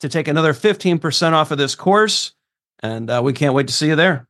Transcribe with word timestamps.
to 0.00 0.08
take 0.08 0.28
another 0.28 0.52
15% 0.52 1.32
off 1.32 1.50
of 1.50 1.58
this 1.58 1.74
course. 1.74 2.32
And 2.80 3.08
uh, 3.10 3.20
we 3.24 3.32
can't 3.32 3.54
wait 3.54 3.68
to 3.68 3.72
see 3.72 3.88
you 3.88 3.96
there. 3.96 4.28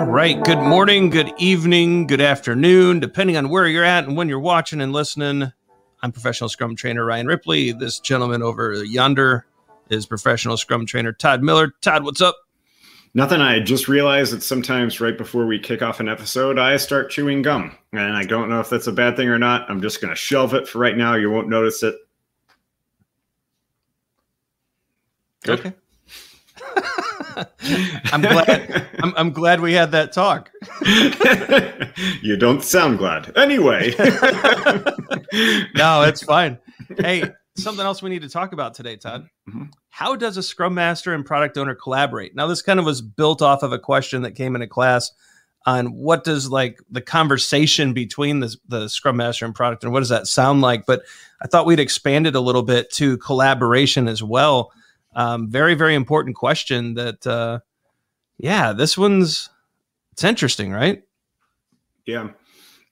All 0.00 0.06
right. 0.06 0.42
Good 0.42 0.58
morning, 0.58 1.10
good 1.10 1.32
evening, 1.38 2.06
good 2.06 2.20
afternoon, 2.20 3.00
depending 3.00 3.36
on 3.36 3.48
where 3.48 3.66
you're 3.66 3.84
at 3.84 4.04
and 4.04 4.16
when 4.16 4.28
you're 4.28 4.40
watching 4.40 4.80
and 4.80 4.92
listening. 4.92 5.52
I'm 6.02 6.12
professional 6.12 6.48
scrum 6.48 6.74
trainer 6.74 7.04
Ryan 7.04 7.26
Ripley. 7.26 7.72
This 7.72 8.00
gentleman 8.00 8.42
over 8.42 8.82
yonder 8.82 9.46
is 9.88 10.06
professional 10.06 10.56
scrum 10.56 10.86
trainer 10.86 11.12
Todd 11.12 11.42
Miller. 11.42 11.74
Todd, 11.80 12.04
what's 12.04 12.20
up? 12.20 12.36
Nothing. 13.12 13.40
I 13.40 13.58
just 13.58 13.88
realized 13.88 14.32
that 14.32 14.42
sometimes 14.42 15.00
right 15.00 15.18
before 15.18 15.44
we 15.46 15.58
kick 15.58 15.82
off 15.82 15.98
an 15.98 16.08
episode, 16.08 16.58
I 16.58 16.76
start 16.76 17.10
chewing 17.10 17.42
gum. 17.42 17.76
And 17.92 18.16
I 18.16 18.24
don't 18.24 18.48
know 18.48 18.60
if 18.60 18.70
that's 18.70 18.86
a 18.86 18.92
bad 18.92 19.16
thing 19.16 19.28
or 19.28 19.38
not. 19.38 19.68
I'm 19.68 19.82
just 19.82 20.00
going 20.00 20.10
to 20.10 20.16
shelve 20.16 20.54
it 20.54 20.68
for 20.68 20.78
right 20.78 20.96
now. 20.96 21.14
You 21.14 21.30
won't 21.30 21.48
notice 21.48 21.82
it. 21.82 21.96
Good. 25.42 25.58
Okay. 25.58 25.72
I'm 28.12 28.20
glad. 28.20 28.86
I'm, 29.00 29.14
I'm, 29.16 29.30
glad 29.32 29.60
we 29.60 29.72
had 29.72 29.90
that 29.92 30.12
talk. 30.12 30.50
you 32.22 32.36
don't 32.36 32.62
sound 32.62 32.98
glad. 32.98 33.36
Anyway. 33.36 33.94
no, 35.74 36.02
it's 36.02 36.22
fine. 36.22 36.58
Hey, 36.98 37.24
something 37.62 37.84
else 37.84 38.02
we 38.02 38.10
need 38.10 38.22
to 38.22 38.28
talk 38.28 38.52
about 38.52 38.74
today, 38.74 38.96
Todd. 38.96 39.28
Mm-hmm. 39.48 39.64
How 39.90 40.16
does 40.16 40.36
a 40.36 40.42
scrum 40.42 40.74
master 40.74 41.14
and 41.14 41.24
product 41.24 41.58
owner 41.58 41.74
collaborate? 41.74 42.34
Now, 42.34 42.46
this 42.46 42.62
kind 42.62 42.78
of 42.78 42.86
was 42.86 43.02
built 43.02 43.42
off 43.42 43.62
of 43.62 43.72
a 43.72 43.78
question 43.78 44.22
that 44.22 44.32
came 44.32 44.54
in 44.56 44.62
a 44.62 44.66
class 44.66 45.12
on 45.66 45.92
what 45.92 46.24
does 46.24 46.50
like 46.50 46.78
the 46.90 47.02
conversation 47.02 47.92
between 47.92 48.40
the, 48.40 48.56
the 48.68 48.88
scrum 48.88 49.16
master 49.16 49.44
and 49.44 49.54
product 49.54 49.84
and 49.84 49.92
what 49.92 50.00
does 50.00 50.08
that 50.08 50.26
sound 50.26 50.62
like? 50.62 50.86
But 50.86 51.02
I 51.42 51.48
thought 51.48 51.66
we'd 51.66 51.80
expand 51.80 52.26
it 52.26 52.34
a 52.34 52.40
little 52.40 52.62
bit 52.62 52.90
to 52.92 53.18
collaboration 53.18 54.08
as 54.08 54.22
well. 54.22 54.72
Um, 55.14 55.50
very, 55.50 55.74
very 55.74 55.94
important 55.94 56.36
question 56.36 56.94
that, 56.94 57.26
uh, 57.26 57.60
yeah, 58.38 58.72
this 58.72 58.96
one's, 58.96 59.50
it's 60.12 60.24
interesting, 60.24 60.72
right? 60.72 61.02
Yeah. 62.06 62.30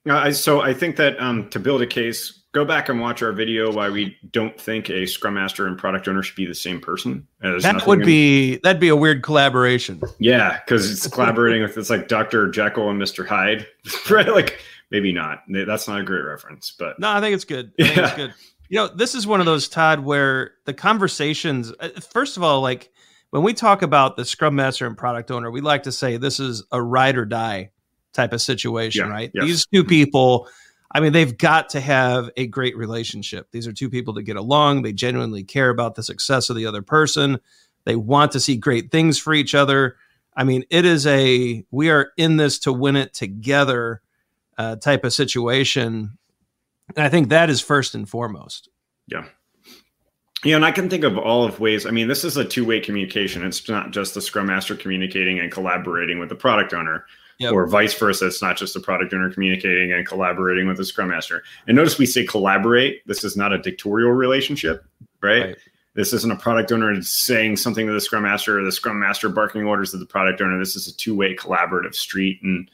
I, 0.06 0.31
so 0.31 0.60
I 0.60 0.75
think 0.75 0.97
that 0.97 1.20
um, 1.20 1.48
to 1.50 1.59
build 1.59 1.82
a 1.82 1.86
case, 1.86 2.38
go 2.53 2.64
back 2.64 2.88
and 2.88 3.00
watch 3.00 3.22
our 3.22 3.32
video 3.32 3.72
why 3.72 3.91
we 3.91 4.16
don't 4.32 4.59
think 4.59 4.91
a 4.91 5.06
scrum 5.06 5.34
master 5.34 5.66
and 5.66 5.76
product 5.76 6.09
owner 6.09 6.22
should 6.22 6.36
be 6.36 6.47
the 6.47 6.54
same 6.54 6.81
person. 6.81 7.26
that 7.41 7.86
would 7.86 8.04
be 8.04 8.54
in... 8.54 8.60
that'd 8.62 8.81
be 8.81 8.88
a 8.88 8.97
weird 8.97 9.22
collaboration. 9.22 10.00
Yeah, 10.19 10.58
because 10.64 10.91
it's 10.91 11.06
collaborating 11.14 11.62
with 11.62 11.76
it's 11.76 11.91
like 11.91 12.08
Dr. 12.08 12.50
Jekyll 12.50 12.91
and 12.91 13.00
Mr. 13.00 13.26
Hyde, 13.26 13.66
right? 14.10 14.28
Like 14.28 14.60
maybe 14.91 15.12
not. 15.12 15.42
That's 15.48 15.88
not 15.88 16.00
a 16.00 16.04
great 16.04 16.25
reference, 16.25 16.75
but 16.76 16.98
no, 16.98 17.10
I 17.10 17.20
think 17.20 17.34
it's 17.34 17.44
good. 17.44 17.72
I 17.81 17.84
yeah. 17.84 18.06
it's 18.06 18.16
good. 18.16 18.34
You 18.70 18.76
know, 18.76 18.88
this 18.88 19.14
is 19.14 19.26
one 19.26 19.41
of 19.41 19.47
those 19.47 19.69
Todd 19.69 20.00
where 20.00 20.53
the 20.66 20.75
conversations. 20.75 21.72
Uh, 21.81 21.88
first 22.00 22.37
of 22.37 22.42
all, 22.42 22.60
like 22.60 22.91
when 23.31 23.42
we 23.42 23.54
talk 23.54 23.82
about 23.82 24.16
the 24.16 24.25
scrum 24.25 24.54
master 24.54 24.87
and 24.87 24.97
product 24.97 25.31
owner, 25.31 25.50
we 25.50 25.60
like 25.60 25.84
to 25.84 25.92
say 25.92 26.16
this 26.16 26.41
is 26.41 26.64
a 26.72 26.82
ride 26.82 27.16
or 27.16 27.25
die 27.25 27.70
type 28.12 28.32
of 28.32 28.41
situation, 28.41 29.06
yeah, 29.06 29.12
right? 29.12 29.30
Yes. 29.34 29.44
These 29.44 29.66
two 29.66 29.84
people 29.84 30.48
I 30.91 31.00
mean, 31.00 31.12
they've 31.12 31.36
got 31.36 31.69
to 31.70 31.80
have 31.80 32.30
a 32.36 32.46
great 32.46 32.76
relationship. 32.76 33.50
These 33.50 33.66
are 33.66 33.72
two 33.72 33.91
people 33.91 34.14
that 34.14 34.22
get 34.22 34.36
along. 34.36 34.82
They 34.82 34.92
genuinely 34.92 35.44
care 35.44 35.69
about 35.69 35.94
the 35.94 36.02
success 36.02 36.48
of 36.48 36.56
the 36.56 36.66
other 36.66 36.82
person. 36.82 37.41
They 37.84 37.96
want 37.96 38.32
to 38.32 38.41
see 38.41 38.56
great 38.56 38.91
things 38.91 39.19
for 39.19 39.34
each 39.34 39.54
other. 39.54 39.96
I 40.34 40.44
mean, 40.44 40.64
it 40.70 40.84
is 40.84 41.06
a 41.06 41.64
we 41.70 41.91
are 41.91 42.12
in 42.16 42.36
this 42.36 42.58
to 42.60 42.72
win 42.72 42.96
it 42.96 43.12
together 43.12 44.02
uh, 44.56 44.76
type 44.76 45.04
of 45.04 45.12
situation. 45.12 46.19
And 46.96 47.04
I 47.04 47.08
think 47.08 47.28
that 47.28 47.50
is 47.50 47.60
first 47.60 47.94
and 47.94 48.08
foremost. 48.08 48.69
Yeah. 49.08 49.26
Yeah, 50.44 50.54
and 50.54 50.64
I 50.64 50.70
can 50.70 50.88
think 50.88 51.02
of 51.02 51.19
all 51.19 51.44
of 51.44 51.58
ways. 51.58 51.84
I 51.84 51.90
mean, 51.90 52.06
this 52.06 52.22
is 52.22 52.36
a 52.36 52.44
two-way 52.44 52.78
communication. 52.78 53.44
It's 53.44 53.69
not 53.69 53.90
just 53.90 54.14
the 54.14 54.22
scrum 54.22 54.46
master 54.46 54.76
communicating 54.76 55.40
and 55.40 55.50
collaborating 55.50 56.20
with 56.20 56.28
the 56.28 56.36
product 56.36 56.72
owner 56.72 57.06
yep. 57.38 57.53
or 57.53 57.66
vice 57.66 57.94
versa. 57.94 58.26
It's 58.26 58.43
not 58.43 58.56
just 58.56 58.75
the 58.75 58.81
product 58.81 59.12
owner 59.15 59.32
communicating 59.32 59.93
and 59.93 60.06
collaborating 60.06 60.66
with 60.66 60.76
the 60.76 60.84
scrum 60.84 61.09
master. 61.09 61.43
And 61.66 61.76
notice 61.76 61.99
we 61.99 62.06
say 62.06 62.25
collaborate. 62.25 63.06
This 63.06 63.25
is 63.25 63.37
not 63.37 63.53
a 63.53 63.59
dictatorial 63.59 64.10
relationship, 64.10 64.84
right? 65.22 65.47
right. 65.47 65.56
This 65.94 66.12
isn't 66.12 66.31
a 66.31 66.37
product 66.37 66.71
owner 66.71 67.00
saying 67.03 67.56
something 67.56 67.87
to 67.87 67.93
the 67.93 68.00
scrum 68.00 68.22
master 68.22 68.60
or 68.60 68.65
the 68.65 68.72
scrum 68.72 69.00
master 69.00 69.28
barking 69.28 69.65
orders 69.65 69.91
to 69.91 69.97
the 69.97 70.06
product 70.06 70.41
owner. 70.41 70.59
This 70.59 70.76
is 70.76 70.87
a 70.87 70.97
two-way 70.97 71.34
collaborative 71.34 71.94
street. 71.94 72.41
And 72.43 72.71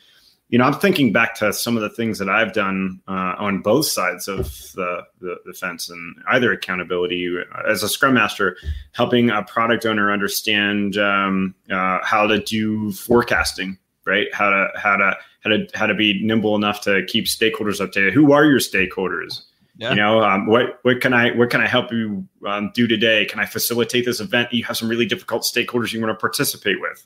you 0.48 0.58
know, 0.58 0.64
I'm 0.64 0.74
thinking 0.74 1.10
back 1.10 1.34
to 1.36 1.52
some 1.52 1.76
of 1.76 1.82
the 1.82 1.88
things 1.88 2.18
that 2.18 2.28
I've 2.28 2.52
done 2.52 3.00
uh, 3.08 3.34
on 3.38 3.62
both 3.62 3.86
sides 3.86 4.28
of 4.28 4.44
the, 4.74 5.02
the, 5.20 5.36
the, 5.46 5.54
fence 5.54 5.88
and 5.88 6.16
either 6.28 6.52
accountability 6.52 7.34
as 7.66 7.82
a 7.82 7.88
scrum 7.88 8.14
master, 8.14 8.56
helping 8.92 9.30
a 9.30 9.42
product 9.42 9.86
owner 9.86 10.12
understand 10.12 10.98
um, 10.98 11.54
uh, 11.72 12.00
how 12.04 12.26
to 12.26 12.40
do 12.40 12.92
forecasting 12.92 13.78
right? 14.06 14.32
How 14.32 14.50
to 14.50 14.68
how 14.76 14.96
to 14.96 15.16
how 15.42 15.50
to 15.50 15.66
how 15.74 15.86
to 15.86 15.94
be 15.94 16.22
nimble 16.22 16.56
enough 16.56 16.80
to 16.82 17.04
keep 17.06 17.26
stakeholders 17.26 17.80
updated. 17.80 18.12
Who 18.12 18.32
are 18.32 18.44
your 18.44 18.58
stakeholders? 18.58 19.42
Yeah. 19.76 19.90
You 19.90 19.96
know, 19.96 20.22
um, 20.22 20.46
what 20.46 20.78
what 20.82 21.00
can 21.00 21.12
I 21.12 21.32
what 21.32 21.50
can 21.50 21.60
I 21.60 21.66
help 21.66 21.92
you 21.92 22.26
um, 22.46 22.70
do 22.74 22.86
today? 22.86 23.24
Can 23.24 23.40
I 23.40 23.46
facilitate 23.46 24.04
this 24.04 24.20
event? 24.20 24.52
You 24.52 24.64
have 24.64 24.76
some 24.76 24.88
really 24.88 25.06
difficult 25.06 25.42
stakeholders 25.42 25.92
you 25.92 26.00
want 26.00 26.16
to 26.16 26.20
participate 26.20 26.80
with. 26.80 27.04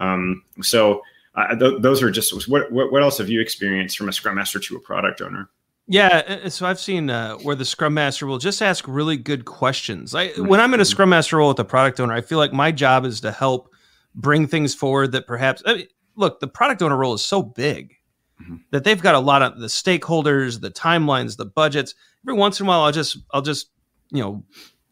Um, 0.00 0.42
so 0.62 1.02
uh, 1.34 1.54
th- 1.54 1.82
those 1.82 2.02
are 2.02 2.10
just 2.10 2.48
what, 2.48 2.72
what 2.72 2.90
what 2.90 3.02
else 3.02 3.18
have 3.18 3.28
you 3.28 3.40
experienced 3.40 3.98
from 3.98 4.08
a 4.08 4.12
scrum 4.12 4.36
master 4.36 4.58
to 4.58 4.76
a 4.76 4.80
product 4.80 5.20
owner? 5.20 5.50
Yeah, 5.90 6.48
so 6.50 6.66
I've 6.66 6.78
seen 6.78 7.08
uh, 7.08 7.36
where 7.36 7.54
the 7.54 7.64
scrum 7.64 7.94
master 7.94 8.26
will 8.26 8.36
just 8.36 8.60
ask 8.60 8.84
really 8.86 9.16
good 9.16 9.46
questions. 9.46 10.14
I, 10.14 10.28
when 10.32 10.60
I'm 10.60 10.74
in 10.74 10.80
a 10.80 10.82
mm-hmm. 10.82 10.90
scrum 10.90 11.08
master 11.08 11.38
role 11.38 11.48
with 11.48 11.58
a 11.60 11.64
product 11.64 11.98
owner, 11.98 12.12
I 12.12 12.20
feel 12.20 12.36
like 12.36 12.52
my 12.52 12.70
job 12.72 13.06
is 13.06 13.22
to 13.22 13.32
help 13.32 13.72
bring 14.14 14.46
things 14.46 14.74
forward 14.74 15.12
that 15.12 15.26
perhaps 15.26 15.62
I 15.64 15.74
mean, 15.74 15.86
look, 16.18 16.40
the 16.40 16.48
product 16.48 16.82
owner 16.82 16.96
role 16.96 17.14
is 17.14 17.22
so 17.22 17.42
big 17.42 17.94
mm-hmm. 18.42 18.56
that 18.70 18.84
they've 18.84 19.00
got 19.00 19.14
a 19.14 19.20
lot 19.20 19.42
of 19.42 19.58
the 19.58 19.68
stakeholders, 19.68 20.60
the 20.60 20.70
timelines, 20.70 21.36
the 21.36 21.46
budgets. 21.46 21.94
Every 22.24 22.34
once 22.34 22.60
in 22.60 22.66
a 22.66 22.68
while, 22.68 22.82
I'll 22.82 22.92
just 22.92 23.18
I'll 23.32 23.42
just 23.42 23.70
you 24.10 24.22
know 24.22 24.44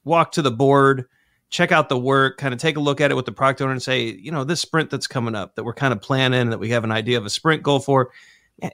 walk 0.05 0.33
to 0.33 0.43
the 0.43 0.51
board, 0.51 1.07
check 1.51 1.73
out 1.73 1.89
the 1.89 1.99
work, 1.99 2.39
kind 2.39 2.55
of 2.55 2.61
take 2.61 2.77
a 2.77 2.81
look 2.81 3.01
at 3.01 3.11
it 3.11 3.15
with 3.15 3.27
the 3.27 3.33
product 3.33 3.61
owner, 3.61 3.73
and 3.73 3.83
say, 3.83 4.05
you 4.05 4.31
know, 4.31 4.45
this 4.45 4.61
sprint 4.61 4.89
that's 4.89 5.07
coming 5.07 5.35
up 5.35 5.57
that 5.57 5.65
we're 5.65 5.75
kind 5.75 5.93
of 5.93 6.01
planning, 6.01 6.51
that 6.51 6.59
we 6.59 6.71
have 6.71 6.85
an 6.85 6.93
idea 6.93 7.19
of 7.19 7.27
a 7.27 7.31
sprint 7.31 7.63
goal 7.63 7.81
for, 7.81 8.11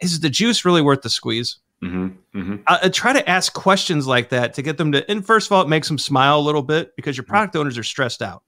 is 0.01 0.21
the 0.21 0.31
juice 0.31 0.65
really 0.65 0.83
worth 0.83 1.03
the 1.03 1.11
squeeze? 1.11 1.59
Mm-hmm, 1.83 2.39
mm-hmm. 2.39 2.57
I, 2.69 2.89
try 2.91 3.13
to 3.13 3.29
ask 3.29 3.53
questions 3.53 4.07
like 4.07 4.29
that 4.29 4.55
to 4.55 4.63
get 4.63 4.79
them 4.79 4.93
to. 4.93 5.11
And 5.11 5.27
first 5.27 5.49
of 5.49 5.53
all, 5.53 5.63
it 5.63 5.69
makes 5.69 5.89
them 5.89 5.99
smile 5.99 6.39
a 6.39 6.41
little 6.41 6.63
bit 6.63 6.95
because 6.95 7.17
your 7.17 7.25
mm-hmm. 7.25 7.33
product 7.33 7.57
owners 7.57 7.77
are 7.77 7.83
stressed 7.83 8.23
out. 8.23 8.45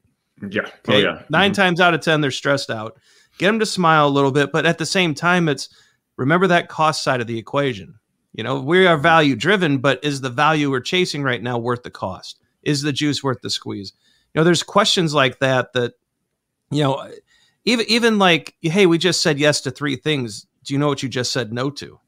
Yeah. 0.51 0.63
Oh, 0.67 0.93
okay? 0.93 1.07
Oh, 1.07 1.13
yeah. 1.15 1.23
9 1.31 1.51
mm-hmm. 1.51 1.53
times 1.53 1.81
out 1.81 1.95
of 1.95 2.01
10, 2.01 2.21
they're 2.21 2.31
stressed 2.31 2.71
out. 2.71 2.99
Get 3.39 3.49
them 3.49 3.59
to 3.59 3.67
smile 3.67 4.07
a 4.07 4.11
little 4.11 4.31
bit, 4.31 4.53
but 4.53 4.67
at 4.67 4.79
the 4.79 4.87
same 4.87 5.15
time, 5.15 5.49
it's 5.49 5.69
remember 6.17 6.47
that 6.47 6.69
cost 6.69 7.03
side 7.03 7.21
of 7.21 7.27
the 7.27 7.39
equation. 7.39 7.99
You 8.33 8.43
know, 8.43 8.61
we 8.61 8.87
are 8.87 8.97
value 8.97 9.37
driven, 9.37 9.79
but 9.79 10.03
is 10.05 10.21
the 10.21 10.31
value 10.31 10.71
we're 10.71 10.81
chasing 10.81 11.23
right 11.23 11.43
now 11.43 11.59
worth 11.59 11.83
the 11.83 11.91
cost? 11.91 12.41
Is 12.63 12.83
the 12.83 12.93
juice 12.93 13.23
worth 13.23 13.41
the 13.43 13.51
squeeze? 13.51 13.93
You 14.33 14.41
know, 14.41 14.45
there's 14.45 14.63
questions 14.63 15.15
like 15.15 15.39
that 15.39 15.73
that, 15.75 15.95
you 16.71 16.83
know, 16.83 17.09
even 17.65 17.87
even 17.89 18.19
like, 18.19 18.55
hey, 18.61 18.87
we 18.87 18.99
just 18.99 19.23
said 19.23 19.39
yes 19.39 19.61
to 19.63 19.71
three 19.71 19.97
things. 19.97 20.47
Do 20.65 20.75
you 20.75 20.81
know 20.81 20.89
what 20.89 21.03
you 21.03 21.09
just 21.09 21.33
said 21.33 21.53
no 21.53 21.71
to? 21.71 22.01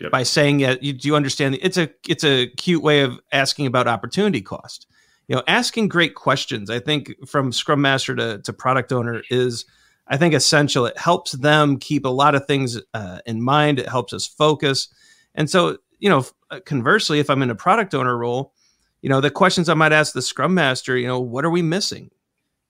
Yep. 0.00 0.10
By 0.10 0.22
saying 0.22 0.60
yeah, 0.60 0.74
you, 0.80 0.92
do 0.92 1.08
you 1.08 1.16
understand? 1.16 1.58
It's 1.60 1.76
a 1.76 1.90
it's 2.08 2.24
a 2.24 2.48
cute 2.48 2.82
way 2.82 3.00
of 3.00 3.18
asking 3.32 3.66
about 3.66 3.88
opportunity 3.88 4.42
cost. 4.42 4.86
You 5.28 5.36
know, 5.36 5.42
asking 5.46 5.88
great 5.88 6.14
questions. 6.14 6.70
I 6.70 6.78
think 6.78 7.12
from 7.26 7.52
Scrum 7.52 7.80
Master 7.80 8.14
to 8.14 8.38
to 8.38 8.52
product 8.52 8.92
owner 8.92 9.22
is 9.30 9.64
I 10.06 10.16
think 10.16 10.34
essential. 10.34 10.86
It 10.86 10.98
helps 10.98 11.32
them 11.32 11.78
keep 11.78 12.04
a 12.04 12.10
lot 12.10 12.34
of 12.34 12.46
things 12.46 12.78
uh, 12.92 13.20
in 13.26 13.42
mind. 13.42 13.78
It 13.78 13.88
helps 13.88 14.12
us 14.12 14.26
focus. 14.26 14.88
And 15.34 15.48
so, 15.48 15.78
you 15.98 16.10
know, 16.10 16.26
uh, 16.50 16.60
conversely, 16.64 17.20
if 17.20 17.30
I'm 17.30 17.42
in 17.42 17.50
a 17.50 17.54
product 17.54 17.94
owner 17.94 18.16
role, 18.16 18.52
you 19.00 19.08
know, 19.08 19.20
the 19.20 19.30
questions 19.30 19.68
I 19.68 19.74
might 19.74 19.92
ask 19.92 20.12
the 20.12 20.22
Scrum 20.22 20.54
Master, 20.54 20.96
you 20.96 21.06
know, 21.06 21.20
what 21.20 21.44
are 21.44 21.50
we 21.50 21.62
missing? 21.62 22.10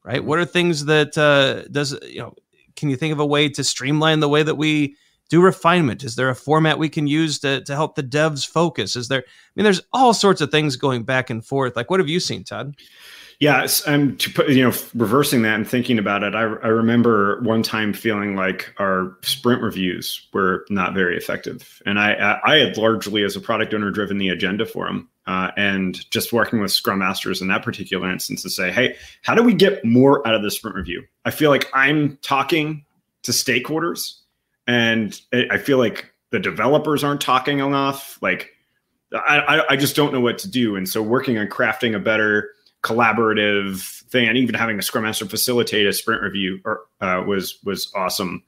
Right? 0.04 0.18
Mm-hmm. 0.18 0.28
What 0.28 0.38
are 0.38 0.44
things 0.44 0.84
that 0.84 1.18
uh, 1.18 1.66
does 1.68 1.98
you 2.02 2.20
know? 2.20 2.34
Can 2.76 2.90
you 2.90 2.96
think 2.96 3.12
of 3.12 3.20
a 3.20 3.26
way 3.26 3.48
to 3.48 3.62
streamline 3.62 4.18
the 4.18 4.28
way 4.28 4.42
that 4.42 4.56
we 4.56 4.96
do 5.28 5.40
refinement? 5.40 6.04
Is 6.04 6.16
there 6.16 6.28
a 6.28 6.34
format 6.34 6.78
we 6.78 6.88
can 6.88 7.06
use 7.06 7.38
to, 7.40 7.62
to 7.62 7.74
help 7.74 7.94
the 7.94 8.02
devs 8.02 8.46
focus? 8.46 8.96
Is 8.96 9.08
there, 9.08 9.20
I 9.20 9.50
mean, 9.56 9.64
there's 9.64 9.82
all 9.92 10.14
sorts 10.14 10.40
of 10.40 10.50
things 10.50 10.76
going 10.76 11.04
back 11.04 11.30
and 11.30 11.44
forth. 11.44 11.76
Like, 11.76 11.90
what 11.90 12.00
have 12.00 12.08
you 12.08 12.20
seen, 12.20 12.44
Todd? 12.44 12.76
Yeah, 13.40 13.66
I'm 13.86 14.16
you 14.48 14.62
know, 14.62 14.72
reversing 14.94 15.42
that 15.42 15.56
and 15.56 15.68
thinking 15.68 15.98
about 15.98 16.22
it. 16.22 16.34
I, 16.34 16.42
I 16.42 16.68
remember 16.68 17.40
one 17.42 17.62
time 17.62 17.92
feeling 17.92 18.36
like 18.36 18.72
our 18.78 19.16
sprint 19.22 19.60
reviews 19.60 20.28
were 20.32 20.64
not 20.70 20.94
very 20.94 21.16
effective, 21.16 21.82
and 21.84 21.98
I 21.98 22.40
I 22.44 22.56
had 22.56 22.76
largely 22.76 23.24
as 23.24 23.34
a 23.34 23.40
product 23.40 23.74
owner 23.74 23.90
driven 23.90 24.18
the 24.18 24.28
agenda 24.28 24.64
for 24.64 24.86
them, 24.86 25.08
uh, 25.26 25.50
and 25.56 26.08
just 26.10 26.32
working 26.32 26.60
with 26.60 26.70
Scrum 26.70 27.00
masters 27.00 27.42
in 27.42 27.48
that 27.48 27.64
particular 27.64 28.08
instance 28.08 28.42
to 28.42 28.50
say, 28.50 28.70
hey, 28.70 28.96
how 29.22 29.34
do 29.34 29.42
we 29.42 29.52
get 29.52 29.84
more 29.84 30.26
out 30.26 30.34
of 30.34 30.42
the 30.42 30.50
sprint 30.50 30.76
review? 30.76 31.02
I 31.24 31.32
feel 31.32 31.50
like 31.50 31.68
I'm 31.74 32.16
talking 32.22 32.84
to 33.24 33.32
stakeholders 33.32 34.20
and 34.66 35.20
I 35.32 35.58
feel 35.58 35.78
like 35.78 36.12
the 36.30 36.38
developers 36.38 37.04
aren't 37.04 37.20
talking 37.20 37.60
enough. 37.60 38.18
Like, 38.22 38.50
I, 39.14 39.62
I 39.70 39.76
just 39.76 39.94
don't 39.94 40.12
know 40.12 40.20
what 40.20 40.38
to 40.38 40.50
do. 40.50 40.76
And 40.76 40.88
so, 40.88 41.02
working 41.02 41.38
on 41.38 41.46
crafting 41.46 41.94
a 41.94 42.00
better 42.00 42.50
collaborative 42.82 44.02
thing, 44.10 44.28
and 44.28 44.36
even 44.36 44.54
having 44.54 44.78
a 44.78 44.82
scrum 44.82 45.04
master 45.04 45.26
facilitate 45.26 45.86
a 45.86 45.92
sprint 45.92 46.22
review, 46.22 46.60
or, 46.64 46.82
uh, 47.00 47.22
was 47.26 47.58
was 47.64 47.92
awesome. 47.94 48.42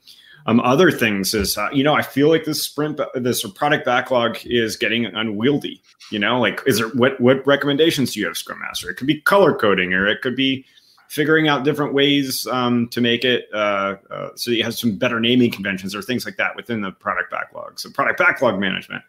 Um, 0.48 0.60
other 0.60 0.92
things 0.92 1.34
is, 1.34 1.58
uh, 1.58 1.68
you 1.72 1.82
know, 1.82 1.94
I 1.94 2.02
feel 2.02 2.28
like 2.28 2.44
this 2.44 2.62
sprint, 2.62 3.00
this 3.16 3.44
product 3.50 3.84
backlog 3.84 4.38
is 4.44 4.76
getting 4.76 5.04
unwieldy. 5.04 5.82
You 6.12 6.20
know, 6.20 6.40
like, 6.40 6.60
is 6.66 6.78
there 6.78 6.88
what 6.88 7.20
what 7.20 7.44
recommendations 7.46 8.12
do 8.12 8.20
you 8.20 8.26
have, 8.26 8.36
Scrum 8.36 8.60
Master? 8.60 8.90
It 8.90 8.94
could 8.94 9.08
be 9.08 9.20
color 9.20 9.54
coding, 9.54 9.92
or 9.92 10.06
it 10.06 10.22
could 10.22 10.36
be 10.36 10.64
figuring 11.08 11.48
out 11.48 11.64
different 11.64 11.94
ways 11.94 12.46
um, 12.48 12.88
to 12.88 13.00
make 13.00 13.24
it 13.24 13.48
uh, 13.52 13.96
uh, 14.10 14.28
so 14.34 14.50
you 14.50 14.64
have 14.64 14.74
some 14.74 14.96
better 14.96 15.20
naming 15.20 15.50
conventions 15.50 15.94
or 15.94 16.02
things 16.02 16.24
like 16.24 16.36
that 16.36 16.54
within 16.56 16.80
the 16.80 16.92
product 16.92 17.30
backlog. 17.30 17.78
So 17.78 17.90
product 17.90 18.18
backlog 18.18 18.58
management, 18.58 19.02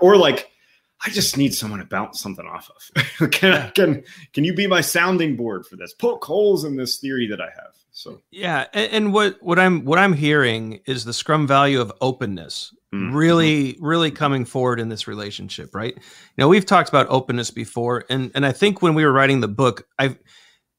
or 0.00 0.16
like 0.16 0.50
I 1.04 1.10
just 1.10 1.36
need 1.36 1.54
someone 1.54 1.78
to 1.80 1.86
bounce 1.86 2.20
something 2.20 2.46
off 2.46 2.70
of. 2.70 3.30
can 3.30 3.70
can 3.72 4.02
can 4.32 4.44
you 4.44 4.54
be 4.54 4.66
my 4.66 4.80
sounding 4.80 5.36
board 5.36 5.66
for 5.66 5.76
this? 5.76 5.94
Poke 5.94 6.24
holes 6.24 6.64
in 6.64 6.76
this 6.76 6.98
theory 6.98 7.26
that 7.28 7.40
I 7.40 7.46
have. 7.46 7.74
So 7.92 8.20
yeah, 8.30 8.66
and, 8.72 8.92
and 8.92 9.14
what 9.14 9.36
what 9.42 9.58
I'm 9.58 9.84
what 9.84 9.98
I'm 9.98 10.12
hearing 10.12 10.80
is 10.86 11.04
the 11.04 11.12
Scrum 11.12 11.46
value 11.46 11.80
of 11.80 11.92
openness. 12.00 12.74
Mm-hmm. 12.94 13.14
really 13.14 13.76
really 13.82 14.10
coming 14.10 14.46
forward 14.46 14.80
in 14.80 14.88
this 14.88 15.06
relationship 15.06 15.74
right 15.74 15.94
you 15.94 16.02
know 16.38 16.48
we've 16.48 16.64
talked 16.64 16.88
about 16.88 17.06
openness 17.10 17.50
before 17.50 18.06
and 18.08 18.30
and 18.34 18.46
i 18.46 18.52
think 18.52 18.80
when 18.80 18.94
we 18.94 19.04
were 19.04 19.12
writing 19.12 19.40
the 19.40 19.46
book 19.46 19.86
i 19.98 20.16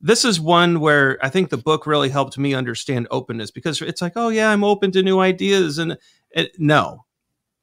this 0.01 0.24
is 0.24 0.40
one 0.40 0.80
where 0.80 1.18
I 1.22 1.30
think 1.30 1.50
the 1.50 1.57
book 1.57 1.86
really 1.86 2.10
helped 2.10 2.38
me 2.38 2.54
understand 2.54 3.07
openness 3.12 3.51
because 3.51 3.81
it's 3.81 4.01
like, 4.01 4.13
oh 4.16 4.30
yeah, 4.30 4.50
I'm 4.50 4.63
open 4.63 4.92
to 4.92 5.04
new 5.04 5.19
ideas, 5.19 5.78
and 5.78 5.98
it, 6.31 6.51
no, 6.57 7.06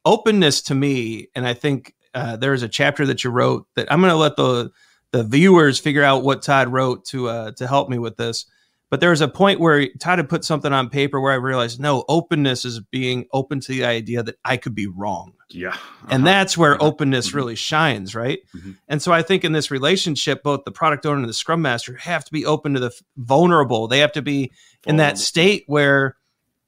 openness 0.04 0.62
to 0.62 0.74
me, 0.74 1.28
and 1.34 1.46
I 1.46 1.54
think 1.54 1.94
uh, 2.14 2.36
there's 2.36 2.62
a 2.62 2.68
chapter 2.68 3.06
that 3.06 3.24
you 3.24 3.30
wrote 3.30 3.66
that 3.74 3.90
I'm 3.92 4.00
going 4.00 4.10
to 4.10 4.16
let 4.16 4.36
the 4.36 4.70
the 5.12 5.24
viewers 5.24 5.78
figure 5.78 6.02
out 6.02 6.24
what 6.24 6.42
Todd 6.42 6.68
wrote 6.68 7.04
to 7.06 7.28
uh, 7.28 7.52
to 7.52 7.66
help 7.66 7.88
me 7.88 7.98
with 7.98 8.16
this. 8.16 8.46
But 8.88 9.00
there 9.00 9.10
was 9.10 9.20
a 9.20 9.28
point 9.28 9.58
where 9.58 9.88
Todd 9.98 10.18
had 10.18 10.28
put 10.28 10.44
something 10.44 10.72
on 10.72 10.90
paper 10.90 11.20
where 11.20 11.32
I 11.32 11.36
realized, 11.36 11.80
no, 11.80 12.04
openness 12.08 12.64
is 12.64 12.78
being 12.78 13.26
open 13.32 13.58
to 13.60 13.72
the 13.72 13.84
idea 13.84 14.22
that 14.22 14.36
I 14.44 14.56
could 14.56 14.76
be 14.76 14.86
wrong. 14.86 15.32
Yeah. 15.50 15.70
Uh-huh. 15.70 16.06
And 16.10 16.26
that's 16.26 16.56
where 16.56 16.74
uh-huh. 16.74 16.86
openness 16.86 17.28
mm-hmm. 17.28 17.36
really 17.36 17.54
shines, 17.56 18.14
right? 18.14 18.40
Mm-hmm. 18.54 18.72
And 18.88 19.02
so 19.02 19.12
I 19.12 19.22
think 19.22 19.44
in 19.44 19.52
this 19.52 19.72
relationship, 19.72 20.44
both 20.44 20.64
the 20.64 20.70
product 20.70 21.04
owner 21.04 21.18
and 21.18 21.28
the 21.28 21.32
scrum 21.32 21.62
master 21.62 21.96
have 21.96 22.24
to 22.26 22.32
be 22.32 22.46
open 22.46 22.74
to 22.74 22.80
the 22.80 22.92
vulnerable. 23.16 23.88
They 23.88 23.98
have 24.00 24.12
to 24.12 24.22
be 24.22 24.52
vulnerable. 24.84 24.90
in 24.90 24.96
that 24.98 25.18
state 25.18 25.64
where 25.66 26.16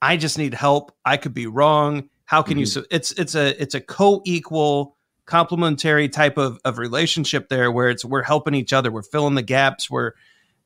I 0.02 0.16
just 0.16 0.38
need 0.38 0.54
help. 0.54 0.92
I 1.04 1.18
could 1.18 1.34
be 1.34 1.46
wrong. 1.46 2.08
How 2.24 2.42
can 2.42 2.54
mm-hmm. 2.54 2.60
you 2.60 2.66
so 2.66 2.84
it's 2.90 3.12
it's 3.12 3.34
a 3.34 3.60
it's 3.60 3.74
a 3.74 3.80
co-equal 3.80 4.96
complementary 5.24 6.08
type 6.08 6.38
of, 6.38 6.58
of 6.64 6.78
relationship 6.78 7.48
there 7.48 7.70
where 7.70 7.90
it's 7.90 8.04
we're 8.04 8.22
helping 8.22 8.54
each 8.54 8.72
other, 8.72 8.90
we're 8.90 9.02
filling 9.02 9.34
the 9.34 9.42
gaps, 9.42 9.90
we're 9.90 10.12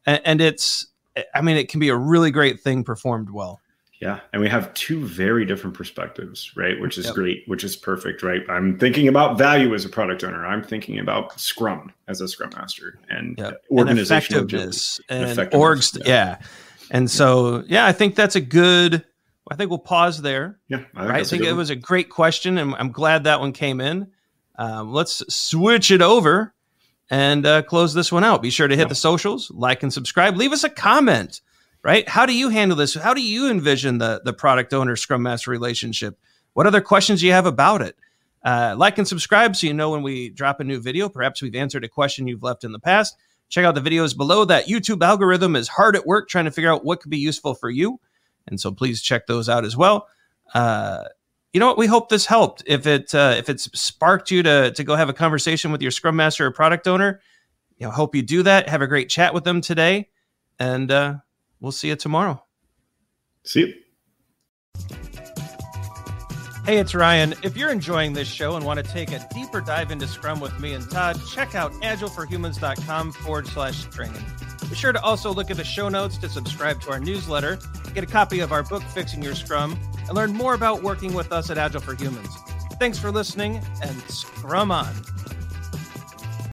and, 0.06 0.20
and 0.24 0.40
it's 0.40 0.86
I 1.34 1.42
mean, 1.42 1.56
it 1.56 1.68
can 1.68 1.80
be 1.80 1.88
a 1.88 1.96
really 1.96 2.30
great 2.30 2.60
thing 2.60 2.84
performed 2.84 3.30
well. 3.30 3.60
Yeah, 4.02 4.18
and 4.32 4.42
we 4.42 4.48
have 4.48 4.74
two 4.74 5.06
very 5.06 5.46
different 5.46 5.76
perspectives, 5.76 6.50
right? 6.56 6.80
Which 6.80 6.98
is 6.98 7.04
yep. 7.04 7.14
great, 7.14 7.44
which 7.46 7.62
is 7.62 7.76
perfect, 7.76 8.24
right? 8.24 8.42
I'm 8.48 8.76
thinking 8.76 9.06
about 9.06 9.38
value 9.38 9.72
as 9.74 9.84
a 9.84 9.88
product 9.88 10.24
owner. 10.24 10.44
I'm 10.44 10.64
thinking 10.64 10.98
about 10.98 11.38
Scrum 11.40 11.92
as 12.08 12.20
a 12.20 12.26
Scrum 12.26 12.50
Master 12.56 12.98
and 13.08 13.38
yep. 13.38 13.62
organizational 13.70 14.40
and 14.40 14.52
effectiveness 14.52 15.00
and, 15.08 15.38
and 15.38 15.50
orgs. 15.52 15.96
Yeah. 16.00 16.04
yeah. 16.06 16.38
and 16.90 17.08
so 17.08 17.62
yeah, 17.68 17.86
I 17.86 17.92
think 17.92 18.16
that's 18.16 18.34
a 18.34 18.40
good. 18.40 19.04
I 19.48 19.54
think 19.54 19.70
we'll 19.70 19.78
pause 19.78 20.20
there. 20.20 20.58
Yeah, 20.66 20.78
I 20.78 20.80
think, 20.80 20.96
right? 20.96 21.20
I 21.20 21.24
think 21.24 21.44
it 21.44 21.52
was 21.52 21.70
a 21.70 21.76
great 21.76 22.10
question, 22.10 22.58
and 22.58 22.74
I'm 22.74 22.90
glad 22.90 23.24
that 23.24 23.38
one 23.38 23.52
came 23.52 23.80
in. 23.80 24.10
Um, 24.58 24.92
let's 24.92 25.22
switch 25.32 25.92
it 25.92 26.02
over 26.02 26.52
and 27.10 27.44
uh, 27.44 27.62
close 27.62 27.94
this 27.94 28.12
one 28.12 28.24
out. 28.24 28.42
Be 28.42 28.50
sure 28.50 28.68
to 28.68 28.76
hit 28.76 28.88
the 28.88 28.94
socials, 28.94 29.50
like 29.50 29.82
and 29.82 29.92
subscribe. 29.92 30.36
Leave 30.36 30.52
us 30.52 30.64
a 30.64 30.70
comment. 30.70 31.40
Right? 31.84 32.08
How 32.08 32.26
do 32.26 32.34
you 32.34 32.48
handle 32.48 32.76
this? 32.76 32.94
How 32.94 33.12
do 33.12 33.20
you 33.20 33.50
envision 33.50 33.98
the 33.98 34.22
the 34.24 34.32
product 34.32 34.72
owner 34.72 34.94
scrum 34.94 35.22
master 35.22 35.50
relationship? 35.50 36.16
What 36.52 36.66
other 36.66 36.80
questions 36.80 37.20
do 37.20 37.26
you 37.26 37.32
have 37.32 37.46
about 37.46 37.82
it? 37.82 37.96
Uh, 38.44 38.74
like 38.76 38.98
and 38.98 39.06
subscribe 39.06 39.54
so 39.54 39.66
you 39.66 39.74
know 39.74 39.90
when 39.90 40.02
we 40.02 40.28
drop 40.28 40.60
a 40.60 40.64
new 40.64 40.80
video. 40.80 41.08
Perhaps 41.08 41.42
we've 41.42 41.54
answered 41.54 41.84
a 41.84 41.88
question 41.88 42.26
you've 42.26 42.42
left 42.42 42.64
in 42.64 42.72
the 42.72 42.78
past. 42.78 43.16
Check 43.48 43.64
out 43.64 43.74
the 43.74 43.80
videos 43.80 44.16
below. 44.16 44.44
That 44.44 44.66
YouTube 44.66 45.02
algorithm 45.02 45.56
is 45.56 45.68
hard 45.68 45.94
at 45.94 46.06
work 46.06 46.28
trying 46.28 46.46
to 46.46 46.50
figure 46.50 46.72
out 46.72 46.84
what 46.84 47.00
could 47.00 47.10
be 47.10 47.18
useful 47.18 47.54
for 47.54 47.70
you. 47.70 48.00
And 48.46 48.60
so 48.60 48.72
please 48.72 49.02
check 49.02 49.26
those 49.26 49.48
out 49.48 49.64
as 49.64 49.76
well. 49.76 50.08
Uh, 50.54 51.04
you 51.52 51.60
know 51.60 51.66
what? 51.66 51.78
We 51.78 51.86
hope 51.86 52.08
this 52.08 52.26
helped. 52.26 52.62
If 52.66 52.86
it 52.86 53.14
uh, 53.14 53.34
if 53.36 53.48
it's 53.48 53.64
sparked 53.78 54.30
you 54.30 54.42
to 54.42 54.72
to 54.72 54.84
go 54.84 54.96
have 54.96 55.08
a 55.08 55.12
conversation 55.12 55.70
with 55.72 55.82
your 55.82 55.90
Scrum 55.90 56.16
Master 56.16 56.46
or 56.46 56.50
product 56.50 56.88
owner, 56.88 57.20
you 57.76 57.86
know, 57.86 57.92
hope 57.92 58.14
you 58.14 58.22
do 58.22 58.42
that. 58.44 58.68
Have 58.68 58.82
a 58.82 58.86
great 58.86 59.08
chat 59.08 59.34
with 59.34 59.44
them 59.44 59.60
today, 59.60 60.08
and 60.58 60.90
uh, 60.90 61.14
we'll 61.60 61.72
see 61.72 61.88
you 61.88 61.96
tomorrow. 61.96 62.42
See 63.44 63.60
you. 63.60 63.74
Hey, 66.64 66.78
it's 66.78 66.94
Ryan. 66.94 67.34
If 67.42 67.56
you're 67.56 67.72
enjoying 67.72 68.12
this 68.12 68.28
show 68.28 68.54
and 68.54 68.64
want 68.64 68.78
to 68.78 68.84
take 68.84 69.10
a 69.10 69.26
deeper 69.34 69.60
dive 69.60 69.90
into 69.90 70.06
Scrum 70.06 70.38
with 70.38 70.58
me 70.60 70.74
and 70.74 70.88
Todd, 70.88 71.20
check 71.28 71.56
out 71.56 71.72
agileforhumans.com 71.72 73.12
forward 73.12 73.48
slash 73.48 73.82
training. 73.86 74.24
Be 74.70 74.76
sure 74.76 74.92
to 74.92 75.02
also 75.02 75.34
look 75.34 75.50
at 75.50 75.56
the 75.56 75.64
show 75.64 75.88
notes 75.88 76.18
to 76.18 76.28
subscribe 76.28 76.80
to 76.82 76.92
our 76.92 77.00
newsletter, 77.00 77.58
get 77.94 78.04
a 78.04 78.06
copy 78.06 78.38
of 78.38 78.52
our 78.52 78.62
book, 78.62 78.84
Fixing 78.84 79.24
Your 79.24 79.34
Scrum, 79.34 79.76
and 80.08 80.14
learn 80.14 80.32
more 80.34 80.54
about 80.54 80.82
working 80.82 81.14
with 81.14 81.32
us 81.32 81.50
at 81.50 81.58
Agile 81.58 81.80
for 81.80 81.94
Humans. 81.94 82.36
Thanks 82.78 82.98
for 82.98 83.10
listening 83.10 83.60
and 83.82 84.00
scrum 84.02 84.70
on. 84.70 84.92